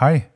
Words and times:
Hei, 0.00 0.30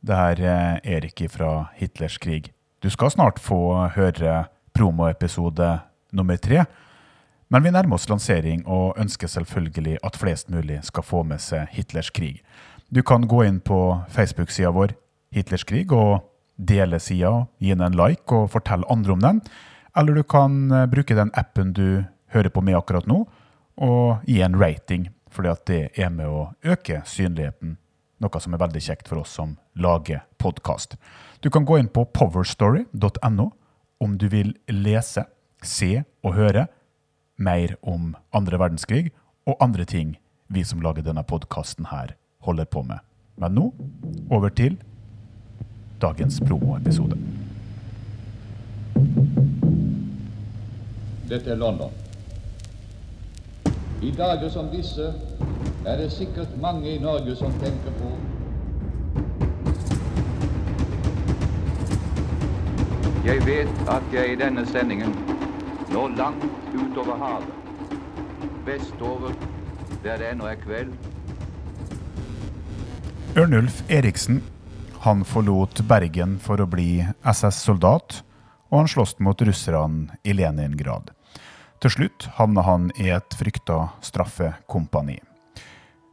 det 0.00 0.16
er 0.16 0.78
Erik 0.80 1.20
fra 1.28 1.66
Hitlers 1.76 2.14
krig. 2.16 2.54
Du 2.80 2.86
skal 2.88 3.10
snart 3.12 3.36
få 3.36 3.58
høre 3.92 4.46
promoepisode 4.72 5.66
nummer 6.16 6.38
tre. 6.40 6.62
Men 7.52 7.66
vi 7.66 7.72
nærmer 7.74 7.98
oss 7.98 8.08
lansering 8.08 8.62
og 8.64 8.96
ønsker 8.96 9.28
selvfølgelig 9.28 9.98
at 10.08 10.16
flest 10.16 10.48
mulig 10.48 10.78
skal 10.88 11.04
få 11.04 11.20
med 11.28 11.42
seg 11.44 11.68
Hitlers 11.68 12.08
krig. 12.16 12.38
Du 12.88 13.02
kan 13.04 13.28
gå 13.28 13.42
inn 13.44 13.58
på 13.60 14.00
Facebook-sida 14.08 14.72
vår 14.72 14.96
Hitlers 15.36 15.66
krig 15.68 15.92
og 15.92 16.24
dele 16.56 16.96
sida, 16.96 17.44
gi 17.60 17.74
den 17.74 17.84
en 17.84 18.00
like 18.00 18.32
og 18.32 18.48
fortelle 18.56 18.88
andre 18.88 19.18
om 19.18 19.20
den. 19.20 19.42
Eller 20.00 20.16
du 20.16 20.22
kan 20.24 20.72
eh, 20.72 20.88
bruke 20.88 21.18
den 21.18 21.34
appen 21.36 21.76
du 21.76 22.06
hører 22.32 22.48
på 22.48 22.64
med 22.64 22.80
akkurat 22.80 23.04
nå, 23.04 23.26
og 23.76 24.24
gi 24.24 24.40
en 24.40 24.56
rating, 24.56 25.10
fordi 25.28 25.52
at 25.52 25.68
det 25.68 25.82
er 26.00 26.08
med 26.08 26.32
å 26.32 26.48
øke 26.64 27.02
synligheten. 27.04 27.76
Noe 28.20 28.40
som 28.42 28.52
er 28.52 28.60
veldig 28.60 28.82
kjekt 28.84 29.08
for 29.08 29.22
oss 29.22 29.32
som 29.32 29.54
lager 29.80 30.26
podkast. 30.36 30.98
Du 31.40 31.48
kan 31.48 31.64
gå 31.64 31.78
inn 31.80 31.88
på 31.88 32.04
powerstory.no 32.04 33.46
om 34.00 34.16
du 34.20 34.26
vil 34.32 34.52
lese, 34.68 35.24
se 35.64 36.02
og 36.24 36.36
høre 36.36 36.66
mer 37.40 37.76
om 37.80 38.14
andre 38.36 38.60
verdenskrig 38.60 39.10
og 39.48 39.56
andre 39.64 39.86
ting 39.88 40.18
vi 40.52 40.64
som 40.64 40.82
lager 40.84 41.04
denne 41.06 41.24
podkasten 41.24 41.88
her, 41.88 42.12
holder 42.44 42.68
på 42.68 42.82
med. 42.84 43.00
Men 43.40 43.56
nå 43.56 43.70
over 44.28 44.52
til 44.52 44.76
dagens 46.00 46.40
promoepisode. 46.44 47.16
Dette 51.30 51.52
er 51.54 51.60
London. 51.60 51.92
I 54.02 54.10
dager 54.16 54.48
som 54.48 54.70
disse 54.72 55.10
er 55.84 55.98
det 56.00 56.08
sikkert 56.12 56.52
mange 56.60 56.88
i 56.94 56.98
Norge 56.98 57.34
som 57.36 57.52
tenker 57.60 57.92
på 58.00 58.14
Jeg 63.26 63.44
vet 63.44 63.82
at 63.92 64.06
jeg 64.14 64.32
i 64.32 64.38
denne 64.40 64.64
sendingen 64.66 65.12
når 65.92 66.16
langt 66.16 66.46
utover 66.72 67.18
havet, 67.20 67.52
vestover, 68.64 69.36
der 70.04 70.16
det 70.22 70.30
ennå 70.30 70.48
er 70.48 70.56
kveld. 70.62 70.94
Ørnulf 73.36 73.82
Eriksen 73.90 74.40
han 75.04 75.24
forlot 75.28 75.84
Bergen 75.88 76.38
for 76.40 76.62
å 76.62 76.68
bli 76.70 77.02
SS-soldat, 77.20 78.22
og 78.70 78.78
han 78.78 78.88
sloss 78.88 79.18
mot 79.20 79.42
russerne 79.44 80.16
i 80.24 80.32
Leningrad. 80.36 81.12
Til 81.80 81.92
slutt 81.94 82.26
havna 82.36 82.60
han 82.66 82.90
i 83.00 83.08
et 83.08 83.34
frykta 83.40 83.86
straffekompani. 84.04 85.16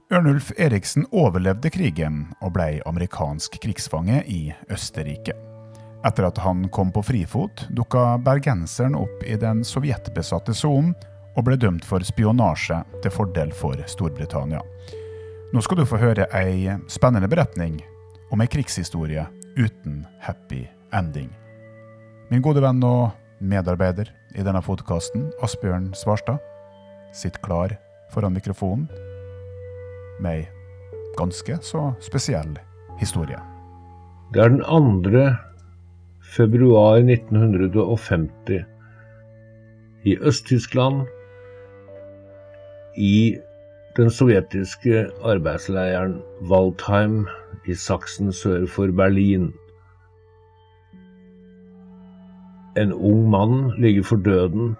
Ørnulf 0.07 0.53
Eriksen 0.55 1.03
overlevde 1.11 1.67
krigen 1.75 2.21
og 2.39 2.53
ble 2.55 2.77
amerikansk 2.87 3.57
krigsfange 3.59 4.21
i 4.31 4.53
Østerrike. 4.71 5.35
Etter 6.07 6.29
at 6.29 6.39
han 6.39 6.69
kom 6.71 6.93
på 6.95 7.03
frifot, 7.03 7.65
dukka 7.75 8.15
bergenseren 8.23 8.95
opp 8.95 9.25
i 9.27 9.35
den 9.35 9.65
sovjetbesatte 9.67 10.55
sonen 10.55 10.93
og 11.35 11.43
ble 11.49 11.59
dømt 11.59 11.83
for 11.85 11.99
spionasje 11.99 12.79
til 13.03 13.11
fordel 13.11 13.51
for 13.51 13.75
Storbritannia. 13.91 14.63
Nå 15.51 15.63
skal 15.63 15.81
du 15.81 15.85
få 15.89 15.99
høre 15.99 16.29
ei 16.39 16.71
spennende 16.87 17.27
beretning 17.27 17.81
om 18.31 18.39
ei 18.39 18.47
krigshistorie 18.47 19.27
uten 19.59 20.05
happy 20.23 20.63
ending. 20.95 21.27
Min 22.31 22.43
gode 22.43 22.63
venn 22.63 22.79
og 22.87 23.11
medarbeider 23.39 24.11
i 24.35 24.43
denne 24.45 24.61
podkasten, 24.65 25.31
Asbjørn 25.43 25.91
Svarstad, 25.97 26.39
sitter 27.13 27.41
klar 27.45 27.75
foran 28.13 28.35
mikrofonen 28.35 28.87
med 30.23 30.31
ei 30.31 30.47
ganske 31.17 31.57
så 31.65 31.91
spesiell 32.03 32.57
historie. 33.01 33.39
Det 34.33 34.43
er 34.43 34.49
den 34.49 34.63
2. 34.63 35.25
februar 36.35 36.97
1950 36.99 38.65
i 40.07 40.17
Øst-Tyskland, 40.17 41.05
i 42.97 43.37
den 43.97 44.09
sovjetiske 44.09 45.07
arbeidsleiren 45.25 46.19
Waldheim 46.49 47.27
i 47.65 47.73
Saksen 47.73 48.33
sør 48.33 48.65
for 48.69 48.93
Berlin. 48.93 49.51
En 52.77 52.93
ung 52.93 53.29
mann 53.29 53.71
ligger 53.81 54.03
for 54.05 54.21
døden. 54.21 54.75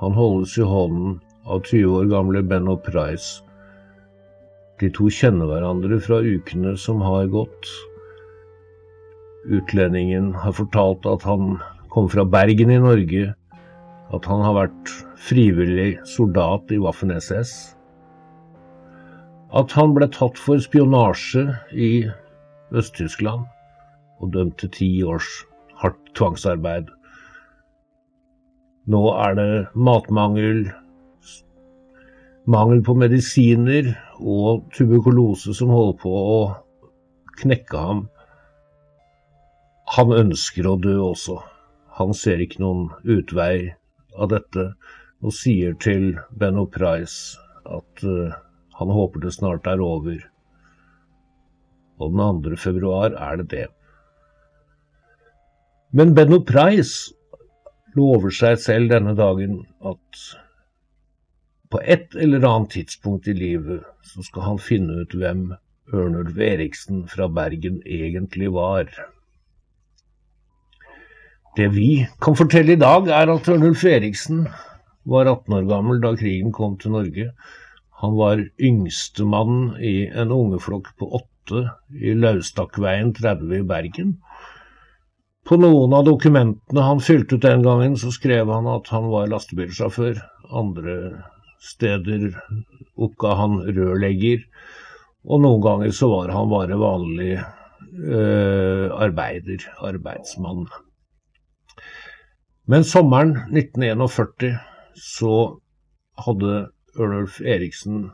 Han 0.00 0.16
holdes 0.16 0.56
i 0.58 0.64
hånden 0.64 1.18
av 1.44 1.60
20 1.68 1.98
år 1.98 2.08
gamle 2.08 2.42
Benno 2.42 2.78
Price. 2.80 3.42
De 4.80 4.88
to 4.92 5.10
kjenner 5.12 5.48
hverandre 5.50 5.98
fra 6.04 6.22
ukene 6.24 6.72
som 6.80 7.04
har 7.04 7.28
gått. 7.32 7.68
Utlendingen 9.52 10.32
har 10.40 10.56
fortalt 10.56 11.04
at 11.08 11.28
han 11.28 11.58
kom 11.92 12.08
fra 12.12 12.24
Bergen 12.24 12.72
i 12.72 12.80
Norge, 12.80 13.30
at 14.16 14.28
han 14.28 14.42
har 14.44 14.56
vært 14.56 14.92
frivillig 15.28 15.96
soldat 16.08 16.72
i 16.72 16.80
Waffen-SS, 16.80 17.52
at 19.56 19.72
han 19.76 19.94
ble 19.96 20.08
tatt 20.12 20.40
for 20.40 20.60
spionasje 20.60 21.46
i 21.72 21.90
Øst-Tyskland 22.72 23.46
og 24.20 24.32
dømt 24.34 24.58
til 24.60 24.72
ti 24.74 24.90
års 25.06 25.28
hardt 25.80 26.00
tvangsarbeid. 26.18 26.95
Nå 28.86 29.00
er 29.18 29.32
det 29.34 29.52
matmangel, 29.74 30.68
mangel 32.46 32.82
på 32.86 32.94
medisiner 32.94 33.88
og 34.20 34.68
tuberkulose 34.76 35.54
som 35.58 35.72
holder 35.74 35.96
på 36.04 36.12
å 36.14 36.36
knekke 37.40 37.80
ham. 37.82 38.04
Han 39.96 40.14
ønsker 40.14 40.68
å 40.70 40.76
dø 40.78 40.94
også. 41.02 41.40
Han 41.98 42.14
ser 42.14 42.42
ikke 42.44 42.62
noen 42.62 42.86
utvei 43.02 43.74
av 44.14 44.30
dette, 44.30 44.68
og 45.24 45.34
sier 45.34 45.74
til 45.82 46.12
Benno 46.38 46.66
Price 46.70 47.40
at 47.66 48.06
uh, 48.06 48.34
han 48.78 48.92
håper 48.92 49.24
det 49.24 49.34
snart 49.34 49.66
er 49.66 49.82
over. 49.82 50.20
Og 51.98 52.12
den 52.14 52.42
2. 52.44 52.56
februar 52.60 53.16
er 53.16 53.40
det 53.40 53.50
det. 53.50 53.66
Men 55.96 56.14
Benno 56.14 56.38
Price 56.44 57.15
lover 57.96 58.34
seg 58.34 58.58
selv 58.62 58.92
denne 58.92 59.14
dagen 59.18 59.62
at 59.84 60.26
på 61.72 61.80
et 61.82 62.14
eller 62.14 62.44
annet 62.46 62.76
tidspunkt 62.76 63.26
i 63.28 63.34
livet 63.36 63.84
så 64.06 64.22
skal 64.26 64.46
han 64.50 64.62
finne 64.62 65.02
ut 65.02 65.16
hvem 65.18 65.48
Ørnulf 65.94 66.38
Eriksen 66.42 67.04
fra 67.10 67.28
Bergen 67.30 67.80
egentlig 67.82 68.52
var. 68.54 68.90
Det 71.56 71.68
vi 71.74 72.06
kan 72.22 72.36
fortelle 72.38 72.74
i 72.74 72.80
dag, 72.80 73.08
er 73.08 73.32
at 73.32 73.48
Ørnulf 73.48 73.84
Eriksen 73.88 74.46
var 75.06 75.30
18 75.30 75.54
år 75.58 75.68
gammel 75.70 76.02
da 76.02 76.12
krigen 76.18 76.52
kom 76.52 76.74
til 76.78 76.94
Norge. 76.94 77.30
Han 78.02 78.16
var 78.18 78.42
yngstemann 78.60 79.76
i 79.80 80.10
en 80.10 80.34
ungeflokk 80.34 80.90
på 80.98 81.08
åtte 81.20 81.62
i 81.96 82.12
Laustakkveien 82.18 83.14
30 83.16 83.60
i 83.60 83.64
Bergen. 83.66 84.16
På 85.46 85.56
noen 85.62 85.92
av 85.94 86.06
dokumentene 86.08 86.82
han 86.82 87.00
fylte 87.02 87.36
ut 87.36 87.44
den 87.44 87.62
gangen, 87.62 87.94
så 87.94 88.10
skrev 88.10 88.50
han 88.50 88.66
at 88.66 88.88
han 88.90 89.06
var 89.12 89.28
lastebilsjåfør. 89.30 90.18
Andre 90.50 90.96
steder 91.62 92.32
oppga 92.98 93.36
han 93.38 93.60
rørlegger. 93.62 94.42
Og 95.26 95.44
noen 95.44 95.62
ganger 95.62 95.94
så 95.94 96.10
var 96.10 96.32
han 96.34 96.50
bare 96.50 96.78
vanlig 96.80 97.36
øh, 97.38 98.90
arbeider, 98.90 99.62
arbeidsmann. 99.86 100.66
Men 102.66 102.82
sommeren 102.86 103.36
1941 103.54 104.56
så 104.98 105.34
hadde 106.26 106.66
Ørnulf 106.98 107.38
Eriksen 107.40 108.08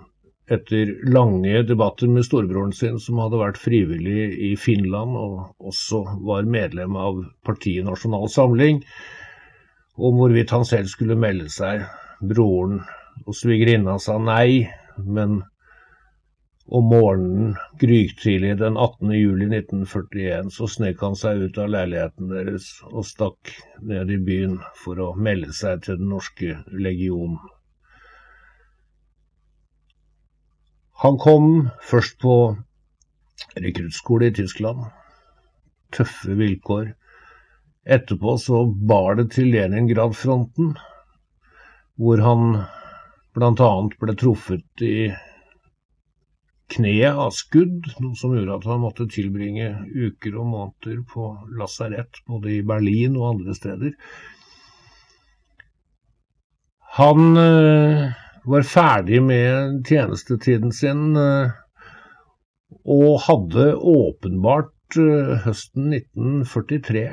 etter 0.50 0.92
lange 1.12 1.62
debatter 1.62 2.10
med 2.10 2.26
storebroren 2.26 2.72
sin, 2.72 2.98
som 3.00 3.20
hadde 3.22 3.41
vært 3.41 3.60
frivillig 3.62 4.25
i 4.50 4.52
Finland 4.58 5.17
og 5.19 5.69
også 5.70 6.02
var 6.26 6.49
medlem 6.50 6.96
av 6.99 7.22
partiet 7.46 7.87
Nasjonal 7.87 8.28
Samling, 8.32 8.82
om 9.96 10.19
hvorvidt 10.19 10.50
han 10.55 10.67
selv 10.67 10.90
skulle 10.90 11.19
melde 11.19 11.49
seg. 11.52 11.87
Broren 12.22 12.81
og 13.26 13.37
svigerinna 13.37 13.99
sa 14.02 14.19
nei, 14.19 14.67
men 14.99 15.43
om 16.72 16.84
morgenen 16.88 17.56
grytidlig 17.81 18.55
den 18.61 18.76
18. 18.76 19.11
juli 19.12 19.49
1941 19.50 20.52
så 20.55 20.69
snek 20.70 21.02
han 21.05 21.19
seg 21.19 21.43
ut 21.43 21.58
av 21.61 21.72
leiligheten 21.75 22.31
deres 22.31 22.69
og 22.90 23.05
stakk 23.06 23.50
ned 23.82 24.12
i 24.14 24.20
byen 24.22 24.61
for 24.84 25.02
å 25.02 25.11
melde 25.19 25.52
seg 25.56 25.82
til 25.84 25.99
Den 26.00 26.14
norske 26.14 26.55
legion. 26.72 27.37
Han 31.02 31.19
kom 31.19 31.46
først 31.82 32.20
på 32.22 32.34
rekruttskole 33.58 34.28
i 34.31 34.34
Tyskland. 34.37 34.84
Tøffe 35.93 36.37
vilkår. 36.38 36.93
Etterpå 37.82 38.37
så 38.38 38.62
bar 38.70 39.19
det 39.19 39.32
til 39.34 39.50
Leningrad-fronten, 39.50 40.76
hvor 41.99 42.22
han 42.22 42.54
bl.a. 43.34 43.72
ble 43.99 44.14
truffet 44.20 44.87
i 44.87 45.10
kneet 46.72 47.19
av 47.19 47.34
skudd, 47.34 47.90
noe 47.98 48.14
som 48.16 48.37
gjorde 48.37 48.60
at 48.60 48.70
han 48.70 48.82
måtte 48.84 49.10
tilbringe 49.10 49.72
uker 49.90 50.38
og 50.38 50.48
måneder 50.55 51.02
på 51.10 51.34
lasarett 51.58 52.22
både 52.31 52.60
i 52.60 52.62
Berlin 52.66 53.19
og 53.19 53.32
andre 53.34 53.58
steder. 53.58 53.96
Han 57.02 57.40
eh, 57.40 58.12
var 58.44 58.67
ferdig 58.67 59.21
med 59.23 59.83
tjenestetiden 59.87 60.73
sin 60.75 61.17
eh, 61.17 61.53
og 62.83 63.21
hadde 63.27 63.69
åpenbart 63.77 64.99
eh, 64.99 65.37
høsten 65.47 65.93
1943 65.99 67.06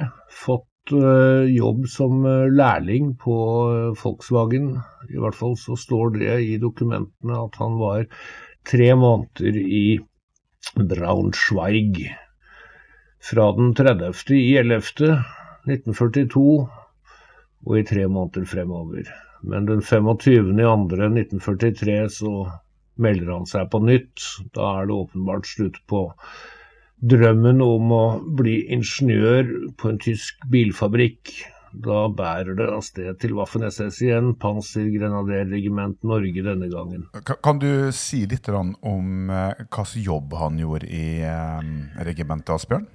fått 0.46 0.66
jobb 0.90 1.84
som 1.86 2.24
lærling 2.50 3.12
på 3.22 3.36
Volkswagen. 4.02 4.72
I 5.06 5.20
hvert 5.22 5.38
fall 5.38 5.54
så 5.62 5.76
står 5.78 6.16
det 6.16 6.40
i 6.48 6.56
dokumentene 6.58 7.44
at 7.44 7.60
han 7.62 7.76
var 7.78 8.08
tre 8.66 8.88
måneder 8.98 9.60
i 9.60 10.00
Braunschweig. 10.74 12.10
Fra 13.22 13.52
den 13.54 13.76
30. 13.78 14.34
i 14.34 14.58
11. 14.58 14.82
1942 15.70 16.44
og 17.68 17.74
i 17.78 17.86
tre 17.86 18.08
måneder 18.08 18.46
fremover. 18.50 19.29
Men 19.42 19.66
den 19.70 19.82
25. 19.82 20.56
i 20.60 20.66
1943 21.24 22.00
så 22.12 22.34
melder 23.00 23.34
han 23.34 23.48
seg 23.48 23.70
på 23.72 23.82
nytt. 23.84 24.26
Da 24.56 24.74
er 24.80 24.90
det 24.90 24.98
åpenbart 24.98 25.48
slutt 25.48 25.80
på 25.88 26.10
drømmen 27.00 27.62
om 27.64 27.94
å 27.96 28.04
bli 28.40 28.60
ingeniør 28.76 29.48
på 29.80 29.94
en 29.94 30.02
tysk 30.04 30.44
bilfabrikk. 30.52 31.32
Da 31.70 32.08
bærer 32.10 32.58
det 32.58 32.66
av 32.74 32.82
sted 32.82 33.20
til 33.22 33.36
Waffen-SS 33.38 34.00
igjen, 34.02 34.32
Pansergrenaderregiment 34.42 36.02
Norge 36.08 36.44
denne 36.44 36.70
gangen. 36.72 37.06
Kan 37.30 37.62
du 37.62 37.92
si 37.96 38.24
litt 38.28 38.50
om 38.50 38.74
hva 39.30 39.54
hvilken 39.70 40.02
jobb 40.04 40.34
han 40.42 40.58
gjorde 40.60 40.90
i 40.90 41.22
eh, 41.22 41.70
regimentet 42.10 42.56
Asbjørn? 42.58 42.90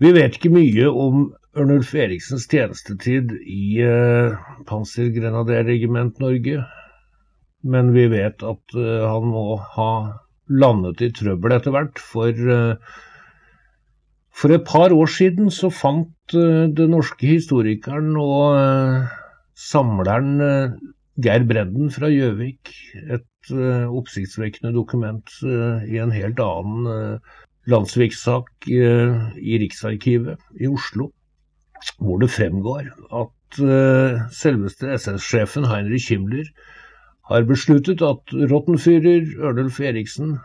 Vi 0.00 0.14
vet 0.16 0.38
ikke 0.38 0.52
mye 0.54 0.88
om 0.88 1.28
Ørnulf 1.58 1.92
Eriksens 1.98 2.46
tjenestetid 2.48 3.34
i 3.42 3.82
eh, 3.84 4.38
Pansergrenaderregiment 4.68 6.20
Norge, 6.22 6.62
men 7.66 7.92
vi 7.92 8.06
vet 8.12 8.40
at 8.46 8.76
eh, 8.78 9.04
han 9.04 9.28
må 9.28 9.58
ha 9.76 9.92
landet 10.50 11.02
i 11.04 11.10
trøbbel 11.14 11.56
etter 11.58 11.74
hvert. 11.74 12.00
For 12.00 12.32
eh, 12.32 12.98
for 14.40 14.54
et 14.54 14.64
par 14.64 14.94
år 14.94 15.10
siden 15.10 15.50
så 15.52 15.68
fant 15.74 16.34
uh, 16.34 16.64
den 16.72 16.94
norske 16.94 17.26
historikeren 17.28 18.14
og 18.16 18.54
uh, 18.56 19.10
samleren 19.58 20.40
uh, 20.40 20.78
Geir 21.20 21.44
Bredden 21.44 21.90
fra 21.92 22.08
Gjøvik 22.08 22.72
et 23.02 23.26
oppsiktsvekkende 23.50 24.70
dokument 24.72 25.32
i 25.42 25.96
en 25.98 26.12
helt 26.12 26.38
annen 26.44 27.22
landsvikssak 27.68 28.68
i 28.70 29.58
Riksarkivet 29.60 30.40
i 30.60 30.68
Oslo, 30.70 31.10
hvor 32.00 32.20
det 32.22 32.30
fremgår 32.32 32.88
at 33.20 33.60
selveste 34.32 34.88
SS-sjefen 34.94 35.66
Heinrich 35.68 36.08
Himmler 36.12 36.48
har 37.30 37.44
besluttet 37.46 38.02
at 38.02 38.32
Rottenführer 38.50 39.28
Ørnulf 39.38 39.80
Eriksen 39.80 40.38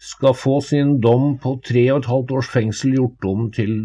skal 0.00 0.34
få 0.36 0.58
sin 0.64 0.98
dom 1.00 1.38
på 1.40 1.56
tre 1.64 1.84
og 1.92 2.02
et 2.02 2.10
halvt 2.10 2.34
års 2.38 2.50
fengsel 2.52 2.96
gjort 2.98 3.28
om 3.30 3.46
til 3.54 3.76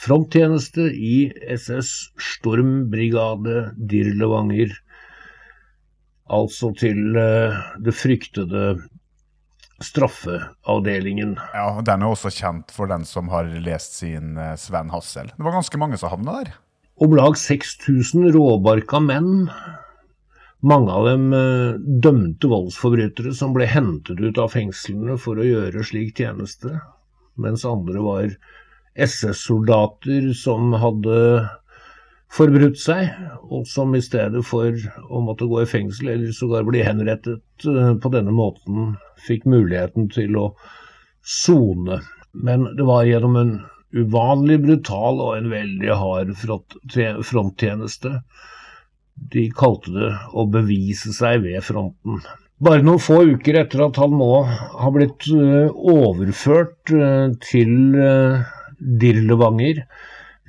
fronttjeneste 0.00 0.88
i 0.90 1.28
SS 1.54 1.92
Stormbrigade 2.32 3.68
Dirlevanger. 3.90 4.72
Altså 6.26 6.72
til 6.78 7.14
uh, 7.14 7.60
det 7.84 7.94
fryktede 7.94 8.64
straffeavdelingen. 9.82 11.36
Ja, 11.54 11.80
Den 11.84 12.02
er 12.02 12.12
også 12.12 12.30
kjent 12.30 12.70
for 12.74 12.90
den 12.90 13.06
som 13.08 13.30
har 13.32 13.48
lest 13.64 13.98
sin 13.98 14.36
uh, 14.38 14.54
Sven 14.60 14.92
Hassel. 14.94 15.32
Det 15.34 15.46
var 15.46 15.56
ganske 15.56 15.80
mange 15.80 15.98
som 15.98 16.12
havna 16.12 16.42
der? 16.42 16.52
Om 17.02 17.16
lag 17.18 17.38
6000 17.38 18.30
råbarka 18.36 19.00
menn 19.02 19.48
mange 20.64 20.92
av 20.96 21.06
dem 21.06 21.32
eh, 21.36 21.74
dømte 21.76 22.48
voldsforbrytere 22.48 23.34
som 23.36 23.52
ble 23.52 23.66
hentet 23.68 24.20
ut 24.22 24.38
av 24.40 24.54
fengslene 24.54 25.18
for 25.20 25.36
å 25.36 25.44
gjøre 25.44 25.84
slik 25.84 26.14
tjeneste, 26.16 26.78
mens 27.36 27.66
andre 27.68 28.00
var 28.00 28.30
SS-soldater 28.94 30.30
som 30.38 30.72
hadde 30.78 31.18
forbrutt 32.34 32.78
seg, 32.80 33.12
og 33.52 33.66
som 33.70 33.94
i 33.94 34.02
stedet 34.02 34.42
for 34.46 34.74
å 35.08 35.22
måtte 35.24 35.48
gå 35.50 35.62
i 35.62 35.68
fengsel 35.70 36.14
eller 36.14 36.34
sågar 36.34 36.66
bli 36.66 36.82
henrettet 36.86 37.68
eh, 37.68 37.92
på 38.00 38.12
denne 38.14 38.34
måten, 38.34 38.96
fikk 39.24 39.46
muligheten 39.50 40.10
til 40.12 40.38
å 40.40 40.48
sone. 41.24 42.00
Men 42.34 42.66
det 42.76 42.86
var 42.88 43.06
gjennom 43.06 43.38
en 43.40 43.54
uvanlig 43.94 44.58
brutal 44.64 45.20
og 45.22 45.36
en 45.36 45.52
veldig 45.52 45.98
hard 46.00 46.32
fronttjeneste 46.40 48.16
de 49.30 49.44
kalte 49.54 49.92
det 49.94 50.08
å 50.34 50.42
bevise 50.50 51.12
seg 51.14 51.44
ved 51.44 51.62
fronten. 51.62 52.18
Bare 52.64 52.82
noen 52.82 53.02
få 53.02 53.20
uker 53.36 53.60
etter 53.60 53.84
at 53.84 53.98
han 54.00 54.16
nå 54.18 54.32
har 54.48 54.90
blitt 54.94 55.28
eh, 55.30 55.70
overført 55.70 56.90
eh, 56.90 57.30
til 57.46 57.94
Dirlevanger. 59.04 59.84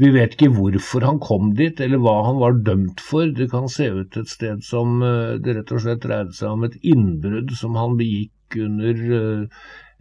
Vi 0.02 0.12
vet 0.12 0.36
ikke 0.36 0.52
hvorfor 0.52 1.06
han 1.08 1.22
kom 1.24 1.54
dit, 1.56 1.80
eller 1.80 2.02
hva 2.04 2.16
han 2.28 2.40
var 2.42 2.58
dømt 2.68 3.00
for. 3.00 3.30
Det 3.32 3.48
kan 3.54 3.70
se 3.72 3.88
ut 3.96 4.18
et 4.20 4.32
sted 4.32 4.64
som 4.68 5.00
det 5.00 5.56
rett 5.56 5.72
og 5.72 5.84
slett 5.86 6.04
dreide 6.04 6.36
seg 6.36 6.52
om 6.52 6.66
et 6.68 6.76
innbrudd 6.84 7.54
som 7.56 7.78
han 7.80 7.96
begikk 8.00 8.58
under 8.60 9.48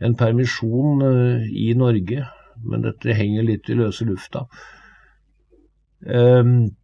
en 0.02 0.16
permisjon 0.18 1.04
i 1.46 1.68
Norge. 1.78 2.26
Men 2.66 2.82
dette 2.86 3.14
henger 3.14 3.46
litt 3.46 3.70
i 3.70 3.78
løse 3.78 4.06
lufta. 4.08 4.48
Um, 6.04 6.74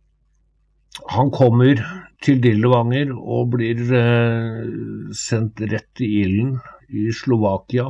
han 1.11 1.31
kommer 1.35 1.81
til 2.25 2.41
Dillevanger 2.43 3.13
og 3.17 3.55
blir 3.55 3.81
eh, 3.97 4.65
sendt 5.17 5.63
rett 5.71 6.03
i 6.05 6.11
ilden 6.25 6.57
i 6.91 7.09
Slovakia, 7.15 7.89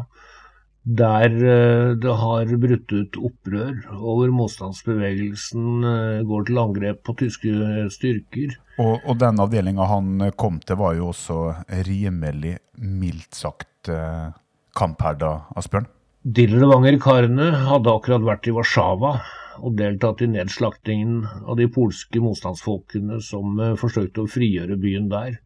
der 0.99 1.31
eh, 1.31 1.93
det 2.01 2.15
har 2.23 2.51
brutt 2.63 2.93
ut 2.93 3.19
opprør, 3.21 3.75
og 3.95 4.21
hvor 4.21 4.35
motstandsbevegelsen 4.41 5.87
eh, 5.87 6.23
går 6.27 6.49
til 6.49 6.61
angrep 6.63 7.03
på 7.07 7.15
tyske 7.23 7.53
styrker. 7.95 8.57
Og, 8.81 8.97
og 9.05 9.19
den 9.21 9.43
avdelinga 9.43 9.87
han 9.91 10.31
kom 10.41 10.59
til, 10.65 10.81
var 10.81 10.97
jo 10.99 11.11
også 11.13 11.41
rimelig 11.87 12.57
mildt 12.81 13.39
sagt 13.39 13.93
eh, 13.93 14.31
kampherda, 14.77 15.35
Asbjørn? 15.59 15.89
Dillevanger-karene 16.21 17.53
hadde 17.69 17.93
akkurat 17.95 18.25
vært 18.27 18.49
i 18.51 18.57
Warszawa 18.57 19.15
og 19.61 19.77
deltatt 19.79 20.23
i 20.25 20.29
nedslaktingen 20.31 21.23
av 21.45 21.57
de 21.61 21.69
polske 21.73 22.21
motstandsfolkene 22.23 23.21
som 23.25 23.61
eh, 23.61 23.77
forsøkte 23.81 24.25
å 24.25 24.31
frigjøre 24.31 24.79
byen 24.81 25.09
der. 25.13 25.39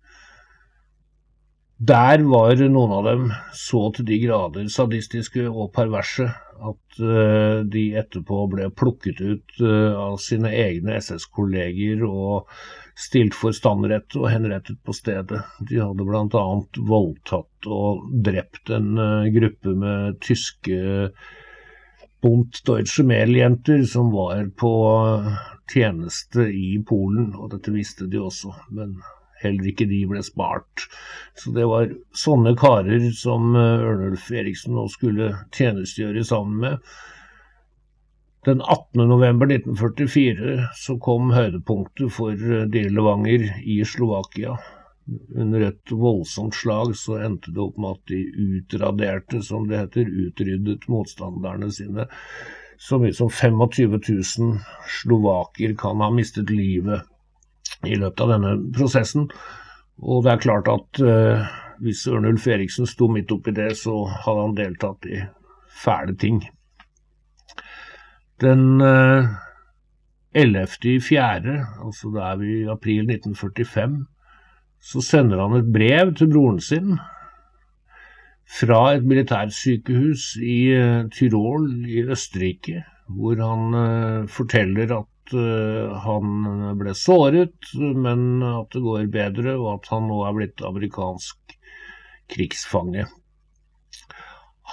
Der 1.84 2.22
var 2.30 2.60
noen 2.70 2.92
av 2.94 3.06
dem 3.08 3.24
så 3.58 3.88
til 3.96 4.06
de 4.08 4.16
grader 4.22 4.68
sadistiske 4.72 5.42
og 5.50 5.72
perverse 5.74 6.26
at 6.64 7.00
uh, 7.02 7.60
de 7.66 7.82
etterpå 7.98 8.44
ble 8.52 8.68
plukket 8.78 9.20
ut 9.20 9.56
uh, 9.60 9.92
av 10.06 10.16
sine 10.22 10.52
egne 10.54 10.96
SS-kolleger 11.00 12.04
og 12.06 12.48
stilt 12.96 13.34
for 13.36 13.56
standrett 13.56 14.16
og 14.16 14.30
henrettet 14.30 14.78
på 14.86 14.94
stedet. 14.96 15.42
De 15.60 15.80
hadde 15.82 16.06
bl.a. 16.06 16.44
voldtatt 16.92 17.68
og 17.68 18.06
drept 18.30 18.72
en 18.72 18.94
uh, 19.00 19.26
gruppe 19.34 19.74
med 19.82 20.22
tyske 20.24 20.78
Bont 22.24 22.62
Deutsche 22.64 23.04
Mehl-jenter 23.04 23.82
som 23.90 24.14
var 24.14 24.46
på 24.56 24.72
tjeneste 25.74 26.46
i 26.48 26.78
Polen, 26.86 27.34
og 27.36 27.50
dette 27.52 27.74
visste 27.74 28.08
de 28.08 28.22
også, 28.22 28.54
men 28.72 28.96
heller 29.44 29.70
ikke 29.70 29.88
de 29.90 30.02
ble 30.10 30.22
spart. 30.26 30.86
Så 31.38 31.54
det 31.56 31.66
var 31.70 31.92
sånne 32.18 32.54
karer 32.58 33.08
som 33.16 33.54
eh, 33.56 33.88
Ørnulf 33.90 34.30
Eriksen 34.34 34.76
nå 34.78 34.86
skulle 34.92 35.32
tjenestegjøre 35.54 36.24
sammen 36.26 36.62
med. 36.66 36.94
Den 38.44 38.60
18. 38.60 39.06
november 39.08 39.48
1944 39.48 40.70
så 40.76 40.98
kom 41.00 41.32
høydepunktet 41.32 42.12
for 42.12 42.36
de 42.68 42.88
Levanger 42.92 43.46
i 43.64 43.78
Slovakia 43.88 44.58
under 45.36 45.60
et 45.60 45.90
voldsomt 45.90 46.54
slag 46.56 46.94
så 46.96 47.18
endte 47.26 47.52
det 47.52 47.60
opp 47.60 47.78
med 47.80 47.96
at 47.96 48.12
de 48.12 48.20
utraderte, 48.58 49.40
som 49.44 49.66
det 49.68 49.82
heter, 49.82 50.12
utryddet 50.26 50.86
motstanderne 50.88 51.70
sine. 51.72 52.06
Så 52.80 52.98
mye 53.02 53.14
som 53.16 53.30
25 53.30 53.98
000 53.98 54.54
slovaker 55.00 55.76
kan 55.78 56.00
ha 56.02 56.10
mistet 56.12 56.50
livet 56.50 57.04
i 57.86 57.98
løpet 58.00 58.24
av 58.24 58.34
denne 58.34 58.56
prosessen. 58.76 59.28
Og 60.02 60.24
det 60.24 60.32
er 60.32 60.42
klart 60.42 60.70
at 60.72 61.00
eh, 61.04 61.46
hvis 61.84 62.06
Ørnulf 62.10 62.46
Eriksen 62.50 62.88
sto 62.90 63.08
midt 63.12 63.32
oppi 63.34 63.54
det, 63.54 63.72
så 63.78 64.04
hadde 64.08 64.46
han 64.46 64.58
deltatt 64.58 65.08
i 65.10 65.22
fæle 65.84 66.16
ting. 66.18 66.42
Den 68.42 68.80
11. 70.34 70.66
i 70.90 71.00
fjerde, 71.00 71.60
altså 71.84 72.10
da 72.14 72.32
er 72.32 72.38
vi 72.40 72.52
i 72.60 72.70
april 72.70 73.06
1945, 73.06 73.98
så 74.82 75.00
sender 75.00 75.40
han 75.40 75.58
et 75.60 75.72
brev 75.72 76.10
til 76.18 76.32
broren 76.32 76.60
sin, 76.60 76.96
fra 78.58 78.80
et 78.94 79.06
militærsykehus 79.06 80.34
i 80.42 80.58
eh, 80.74 81.06
Tyrol 81.14 81.70
i 81.86 82.02
Østerrike, 82.02 82.82
hvor 83.08 83.38
han 83.40 83.74
uh, 83.76 84.28
forteller 84.28 84.90
at 84.98 85.08
uh, 85.32 85.94
han 86.04 86.76
ble 86.80 86.94
såret, 86.98 87.72
men 87.78 88.42
at 88.44 88.74
det 88.74 88.84
går 88.84 89.08
bedre, 89.12 89.56
og 89.56 89.68
at 89.78 89.90
han 89.94 90.08
nå 90.10 90.20
er 90.28 90.36
blitt 90.36 90.64
amerikansk 90.66 91.56
krigsfange. 92.34 93.06